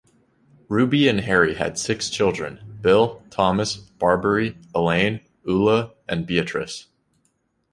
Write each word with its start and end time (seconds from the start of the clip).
Ruby 0.67 1.07
and 1.07 1.19
Harry 1.21 1.53
had 1.53 1.77
six 1.77 2.09
children: 2.09 2.79
Bill, 2.81 3.21
Thomas, 3.29 3.75
Barberry, 3.77 4.57
Elaine, 4.73 5.19
Ula 5.47 5.93
and 6.09 6.25
Beatrice. 6.25 6.87